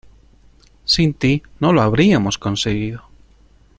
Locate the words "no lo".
1.59-1.83